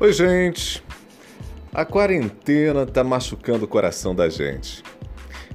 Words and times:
Oi, 0.00 0.12
gente. 0.12 0.80
A 1.74 1.84
quarentena 1.84 2.86
tá 2.86 3.02
machucando 3.02 3.64
o 3.64 3.68
coração 3.68 4.14
da 4.14 4.28
gente. 4.28 4.80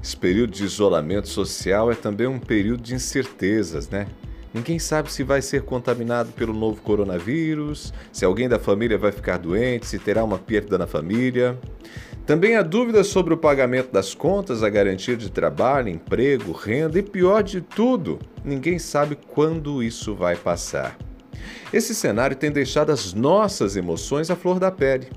Esse 0.04 0.18
período 0.18 0.52
de 0.52 0.66
isolamento 0.66 1.30
social 1.30 1.90
é 1.90 1.96
também 1.96 2.28
um 2.28 2.38
período 2.38 2.84
de 2.84 2.94
incertezas, 2.94 3.88
né? 3.88 4.06
Ninguém 4.54 4.80
sabe 4.80 5.10
se 5.10 5.24
vai 5.24 5.42
ser 5.42 5.62
contaminado 5.62 6.34
pelo 6.34 6.52
novo 6.52 6.82
coronavírus, 6.82 7.94
se 8.12 8.26
alguém 8.26 8.50
da 8.50 8.60
família 8.60 8.98
vai 8.98 9.14
ficar 9.14 9.38
doente, 9.38 9.88
se 9.88 9.98
terá 9.98 10.26
uma 10.26 10.38
perda 10.38 10.78
na 10.78 10.88
família. 10.88 11.58
Também 12.26 12.58
há 12.58 12.62
dúvidas 12.62 13.08
sobre 13.08 13.34
o 13.34 13.38
pagamento 13.38 13.94
das 13.94 14.14
contas, 14.14 14.62
a 14.62 14.70
garantia 14.70 15.16
de 15.16 15.32
trabalho, 15.32 15.88
emprego, 15.88 16.52
renda 16.52 17.00
e, 17.00 17.02
pior 17.02 17.44
de 17.44 17.62
tudo, 17.62 18.20
ninguém 18.44 18.78
sabe 18.78 19.18
quando 19.26 19.82
isso 19.82 20.14
vai 20.14 20.36
passar. 20.36 20.98
Esse 21.72 21.96
cenário 21.96 22.36
tem 22.36 22.52
deixado 22.52 22.92
as 22.92 23.14
nossas 23.14 23.76
emoções 23.76 24.30
à 24.30 24.36
flor 24.36 24.60
da 24.60 24.72
pele. 24.72 25.08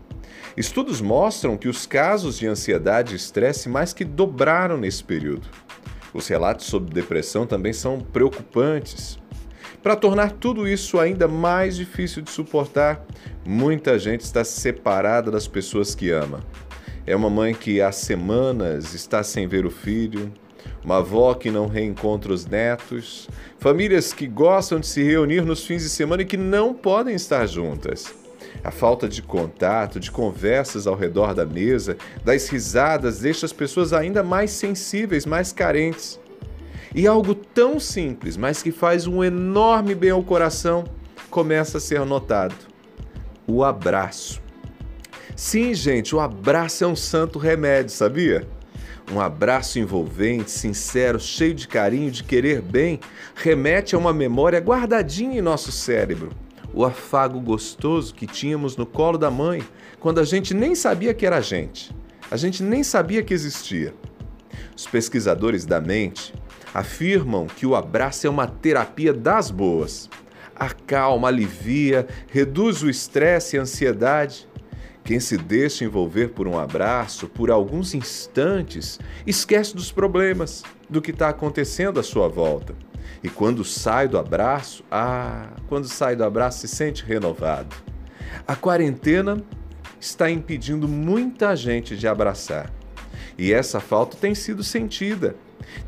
Estudos 0.57 1.01
mostram 1.01 1.57
que 1.57 1.69
os 1.69 1.87
casos 1.87 2.39
de 2.39 2.47
ansiedade 2.47 3.13
e 3.13 3.17
estresse 3.17 3.69
mais 3.69 3.93
que 3.93 4.05
dobraram 4.05 4.77
nesse 4.77 5.05
período. 5.05 5.49
Os 6.15 6.27
relatos 6.29 6.67
sobre 6.67 6.95
depressão 6.95 7.47
também 7.47 7.73
são 7.73 8.01
preocupantes. 8.01 9.19
Para 9.83 9.95
tornar 9.95 10.33
tudo 10.33 10.67
isso 10.67 10.99
ainda 10.99 11.29
mais 11.29 11.77
difícil 11.77 12.23
de 12.23 12.31
suportar, 12.31 13.05
muita 13.47 13.99
gente 13.99 14.23
está 14.23 14.43
separada 14.43 15.31
das 15.31 15.47
pessoas 15.47 15.95
que 15.95 16.11
ama. 16.11 16.41
É 17.07 17.15
uma 17.15 17.31
mãe 17.31 17.55
que 17.55 17.81
há 17.81 17.93
semanas 17.93 18.95
está 18.95 19.23
sem 19.23 19.47
ver 19.47 19.65
o 19.65 19.71
filho, 19.71 20.33
uma 20.85 20.99
avó 20.99 21.35
que 21.35 21.51
não 21.51 21.67
reencontra 21.67 22.33
os 22.33 22.47
netos, 22.47 23.29
famílias 23.59 24.13
que 24.13 24.27
gostam 24.27 24.79
de 24.79 24.87
se 24.87 25.03
reunir 25.03 25.43
nos 25.45 25.65
fins 25.65 25.83
de 25.83 25.89
semana 25.89 26.23
e 26.23 26.27
que 26.27 26.37
não 26.37 26.73
podem 26.73 27.15
estar 27.15 27.47
juntas. 27.47 28.15
A 28.63 28.71
falta 28.71 29.09
de 29.09 29.23
contato, 29.23 30.01
de 30.01 30.11
conversas 30.11 30.87
ao 30.87 30.97
redor 30.97 31.35
da 31.35 31.45
mesa, 31.45 31.97
das 32.25 32.49
risadas, 32.49 33.21
deixa 33.21 33.47
as 33.47 33.53
pessoas 33.53 33.93
ainda 33.93 34.23
mais 34.23 34.51
sensíveis, 34.51 35.27
mais 35.27 35.53
carentes. 35.53 36.19
E 36.95 37.07
algo 37.07 37.35
tão 37.35 37.79
simples, 37.79 38.37
mas 38.37 38.63
que 38.63 38.73
faz 38.73 39.07
um 39.07 39.23
enorme 39.23 39.95
bem 39.95 40.11
ao 40.11 40.23
coração, 40.23 40.85
começa 41.31 41.79
a 41.79 41.81
ser 41.81 42.05
notado: 42.05 42.55
o 43.47 43.63
abraço. 43.63 44.41
Sim, 45.35 45.75
gente, 45.75 46.17
o 46.17 46.21
abraço 46.21 46.83
é 46.83 46.87
um 46.87 46.97
santo 46.97 47.39
remédio, 47.39 47.91
sabia? 47.91 48.49
Um 49.13 49.21
abraço 49.21 49.79
envolvente, 49.79 50.51
sincero, 50.51 51.21
cheio 51.21 51.55
de 51.55 51.69
carinho, 51.69 52.11
de 52.11 52.25
querer 52.25 52.61
bem, 52.61 52.99
remete 53.37 53.95
a 53.95 53.99
uma 53.99 54.13
memória 54.13 54.59
guardadinha 54.59 55.39
em 55.39 55.43
nosso 55.43 55.71
cérebro. 55.71 56.31
O 56.75 56.85
afago 56.85 57.41
gostoso 57.41 58.13
que 58.13 58.27
tínhamos 58.27 58.77
no 58.77 58.85
colo 58.85 59.17
da 59.17 59.31
mãe, 59.31 59.63
quando 60.01 60.19
a 60.19 60.25
gente 60.25 60.53
nem 60.53 60.75
sabia 60.75 61.15
que 61.15 61.25
era 61.25 61.37
a 61.37 61.41
gente. 61.41 61.95
A 62.31 62.37
gente 62.37 62.65
nem 62.65 62.83
sabia 62.83 63.23
que 63.23 63.33
existia. 63.33 63.95
Os 64.77 64.87
pesquisadores 64.87 65.65
da 65.65 65.81
mente 65.81 66.35
afirmam 66.75 67.47
que 67.47 67.65
o 67.65 67.77
abraço 67.77 68.27
é 68.27 68.31
uma 68.31 68.49
terapia 68.49 69.13
das 69.13 69.53
boas. 69.53 70.11
Acalma, 70.55 71.29
alivia, 71.29 72.09
reduz 72.29 72.83
o 72.83 72.91
estresse 72.91 73.55
e 73.55 73.59
a 73.59 73.63
ansiedade 73.63 74.49
quem 75.07 75.21
se 75.21 75.39
deixa 75.39 75.85
envolver 75.85 76.31
por 76.31 76.49
um 76.49 76.59
abraço, 76.59 77.29
por 77.29 77.49
alguns 77.49 77.95
instantes, 77.95 78.99
esquece 79.25 79.73
dos 79.73 79.93
problemas, 79.93 80.65
do 80.91 81.01
que 81.01 81.13
está 81.13 81.29
acontecendo 81.29 82.01
à 82.01 82.03
sua 82.03 82.27
volta. 82.27 82.75
E 83.23 83.29
quando 83.29 83.65
sai 83.65 84.09
do 84.09 84.19
abraço, 84.19 84.85
ah, 84.91 85.51
quando 85.69 85.87
sai 85.87 86.17
do 86.17 86.25
abraço 86.25 86.59
se 86.59 86.67
sente 86.67 87.05
renovado. 87.05 87.77
A 88.49 88.57
quarentena 88.57 89.41
está 90.01 90.29
impedindo 90.29 90.89
muita 90.89 91.55
gente 91.55 91.97
de 91.97 92.09
abraçar. 92.09 92.73
E 93.39 93.53
essa 93.53 93.79
falta 93.79 94.17
tem 94.17 94.35
sido 94.35 94.65
sentida. 94.65 95.37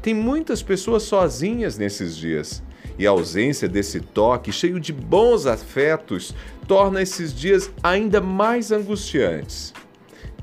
Tem 0.01 0.15
muitas 0.15 0.62
pessoas 0.62 1.03
sozinhas 1.03 1.79
nesses 1.79 2.17
dias 2.17 2.62
e 2.99 3.06
a 3.06 3.11
ausência 3.11 3.69
desse 3.69 4.01
toque 4.01 4.53
cheio 4.53 4.81
de 4.81 4.93
bons 4.93 5.47
afetos 5.47 6.34
torna 6.67 7.01
esses 7.01 7.33
dias 7.33 7.71
ainda 7.83 8.21
mais 8.21 8.73
angustiantes. 8.73 9.73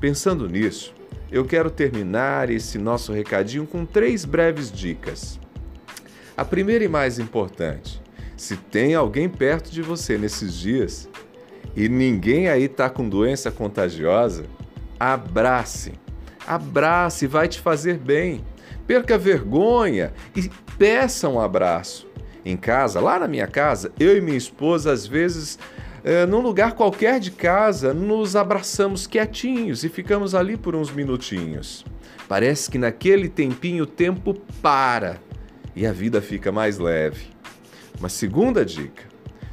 Pensando 0.00 0.48
nisso, 0.48 0.94
eu 1.30 1.44
quero 1.44 1.70
terminar 1.70 2.50
esse 2.50 2.78
nosso 2.78 3.12
recadinho 3.12 3.66
com 3.66 3.84
três 3.84 4.24
breves 4.24 4.70
dicas. 4.70 5.38
A 6.36 6.44
primeira 6.44 6.84
e 6.84 6.88
mais 6.88 7.18
importante: 7.18 8.00
se 8.36 8.56
tem 8.56 8.94
alguém 8.94 9.28
perto 9.28 9.70
de 9.70 9.82
você 9.82 10.18
nesses 10.18 10.54
dias 10.54 11.08
e 11.74 11.88
ninguém 11.88 12.48
aí 12.48 12.64
está 12.64 12.88
com 12.88 13.08
doença 13.08 13.50
contagiosa, 13.50 14.44
abrace. 14.98 15.92
Abrace, 16.46 17.26
vai 17.26 17.48
te 17.48 17.60
fazer 17.60 17.98
bem. 17.98 18.44
Perca 18.86 19.18
vergonha 19.18 20.12
e 20.34 20.50
peça 20.78 21.28
um 21.28 21.40
abraço 21.40 22.06
em 22.44 22.56
casa, 22.56 23.00
lá 23.00 23.18
na 23.18 23.26
minha 23.26 23.46
casa, 23.46 23.92
eu 23.98 24.16
e 24.16 24.20
minha 24.20 24.36
esposa, 24.36 24.92
às 24.92 25.04
vezes, 25.06 25.58
é, 26.04 26.24
num 26.24 26.40
lugar 26.40 26.74
qualquer 26.74 27.18
de 27.18 27.32
casa, 27.32 27.92
nos 27.92 28.36
abraçamos 28.36 29.06
quietinhos 29.06 29.82
e 29.82 29.88
ficamos 29.88 30.34
ali 30.34 30.56
por 30.56 30.76
uns 30.76 30.92
minutinhos. 30.92 31.84
Parece 32.28 32.70
que 32.70 32.78
naquele 32.78 33.28
tempinho 33.28 33.84
o 33.84 33.86
tempo 33.86 34.34
para 34.62 35.18
e 35.74 35.84
a 35.86 35.92
vida 35.92 36.22
fica 36.22 36.52
mais 36.52 36.78
leve. 36.78 37.26
Uma 37.98 38.08
segunda 38.08 38.64
dica: 38.64 39.04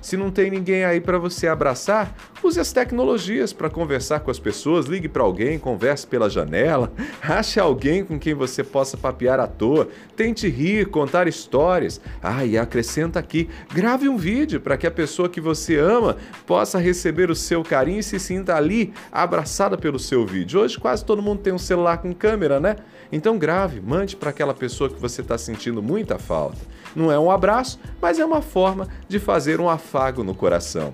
se 0.04 0.18
não 0.18 0.30
tem 0.30 0.52
ninguém 0.52 0.84
aí 0.84 1.00
para 1.00 1.18
você 1.18 1.48
abraçar, 1.48 2.14
use 2.44 2.60
as 2.60 2.74
tecnologias 2.74 3.54
para 3.54 3.70
conversar 3.70 4.20
com 4.20 4.30
as 4.30 4.38
pessoas, 4.38 4.86
ligue 4.86 5.08
para 5.08 5.24
alguém, 5.24 5.58
converse 5.58 6.06
pela 6.06 6.30
janela, 6.30 6.92
ache 7.24 7.58
alguém 7.58 8.04
com 8.04 8.20
quem 8.20 8.34
você 8.34 8.66
possa 8.66 8.98
papear 8.98 9.40
à 9.40 9.48
toa, 9.48 9.88
tente 10.14 10.50
rir, 10.50 10.88
contar 10.88 11.26
histórias. 11.28 12.02
Ah, 12.22 12.46
e 12.46 12.58
acrescenta 12.58 13.18
aqui, 13.18 13.50
grave 13.74 14.10
um 14.10 14.18
vídeo 14.18 14.60
para 14.60 14.76
que 14.76 14.86
a 14.86 14.92
pessoa 14.92 15.30
que 15.30 15.40
você 15.40 15.78
ama 15.78 16.18
possa 16.46 16.78
receber 16.78 17.32
o 17.32 17.36
seu 17.36 17.64
carinho 17.64 18.00
e 18.00 18.04
se 18.04 18.20
sinta 18.20 18.56
ali 18.56 18.94
abraçada 19.10 19.78
pelo 19.78 19.98
seu 19.98 20.26
vídeo. 20.26 20.60
Hoje 20.60 20.78
quase 20.78 21.06
todo 21.06 21.22
mundo 21.22 21.40
tem 21.40 21.54
um 21.54 21.58
celular 21.58 22.00
com 22.00 22.14
câmera, 22.14 22.60
né? 22.60 22.76
Então 23.10 23.38
grave, 23.38 23.80
mande 23.80 24.18
para 24.18 24.32
aquela 24.32 24.54
pessoa 24.54 24.90
que 24.90 25.00
você 25.00 25.22
está 25.22 25.38
sentindo 25.38 25.82
muita 25.82 26.20
falta. 26.20 26.58
Não 26.96 27.12
é 27.12 27.18
um 27.18 27.32
abraço, 27.32 27.80
mas 28.02 28.20
é 28.20 28.26
uma 28.26 28.42
forma 28.42 28.88
de 29.08 29.20
fazer 29.20 29.60
um 29.60 29.70
afago 29.94 30.24
no 30.24 30.34
coração. 30.34 30.92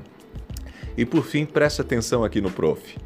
E 0.98 1.06
por 1.06 1.24
fim, 1.24 1.46
preste 1.46 1.80
atenção 1.80 2.26
aqui 2.26 2.42
no 2.42 2.52
prof. 2.52 2.98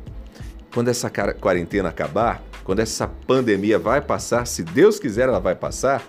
Quando 0.73 0.87
essa 0.87 1.07
quarentena 1.07 1.89
acabar, 1.89 2.41
quando 2.63 2.79
essa 2.79 3.07
pandemia 3.07 3.77
vai 3.77 4.01
passar, 4.01 4.47
se 4.47 4.63
Deus 4.63 4.99
quiser 4.99 5.29
ela 5.29 5.39
vai 5.39 5.53
passar, 5.53 6.01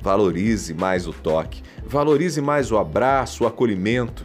valorize 0.00 0.72
mais 0.72 1.08
o 1.08 1.12
toque, 1.12 1.60
valorize 1.84 2.40
mais 2.40 2.70
o 2.70 2.78
abraço, 2.78 3.42
o 3.42 3.46
acolhimento. 3.48 4.24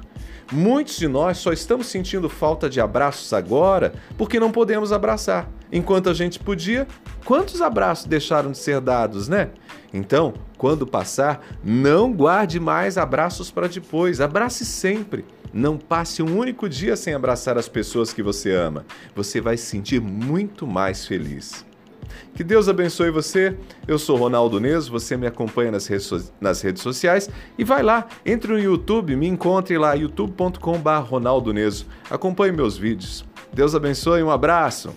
Muitos 0.52 0.98
de 0.98 1.08
nós 1.08 1.40
só 1.40 1.52
estamos 1.52 1.88
sentindo 1.88 2.30
falta 2.30 2.70
de 2.70 2.80
abraços 2.80 3.34
agora 3.34 3.94
porque 4.20 4.40
não 4.40 4.52
podemos 4.52 4.92
abraçar. 4.92 5.50
Enquanto 5.72 6.10
a 6.10 6.14
gente 6.14 6.40
podia, 6.40 6.88
quantos 7.26 7.62
abraços 7.62 8.06
deixaram 8.06 8.52
de 8.52 8.58
ser 8.58 8.80
dados, 8.80 9.28
né? 9.28 9.50
Então, 9.94 10.34
quando 10.58 10.86
passar, 10.86 11.46
não 11.64 12.14
guarde 12.14 12.60
mais 12.60 12.98
abraços 12.98 13.52
para 13.52 13.68
depois, 13.68 14.22
abrace 14.22 14.66
sempre. 14.66 15.26
Não 15.54 15.78
passe 15.78 16.22
um 16.22 16.38
único 16.38 16.68
dia 16.68 16.96
sem 16.96 17.14
abraçar 17.14 17.58
as 17.58 17.68
pessoas 17.68 18.14
que 18.14 18.22
você 18.22 18.52
ama. 18.52 18.86
Você 19.16 19.40
vai 19.40 19.58
se 19.58 19.66
sentir 19.66 20.02
muito 20.02 20.68
mais 20.68 21.06
feliz. 21.06 21.66
Que 22.34 22.44
Deus 22.44 22.70
abençoe 22.70 23.10
você. 23.12 23.58
Eu 23.88 23.98
sou 23.98 24.18
Ronaldo 24.18 24.60
Neso, 24.60 24.92
você 24.92 25.18
me 25.18 25.28
acompanha 25.28 25.72
nas 25.72 25.88
redes, 25.88 26.32
nas 26.40 26.62
redes 26.62 26.82
sociais 26.82 27.30
e 27.58 27.64
vai 27.64 27.82
lá, 27.82 28.08
entre 28.26 28.52
no 28.52 28.60
YouTube, 28.60 29.16
me 29.16 29.28
encontre 29.28 29.78
lá, 29.78 29.94
youtube.com.br 29.94 30.90
Ronaldo. 31.04 31.52
Acompanhe 32.10 32.52
meus 32.52 32.78
vídeos. 32.78 33.26
Deus 33.52 33.74
abençoe, 33.74 34.22
um 34.22 34.30
abraço. 34.32 34.94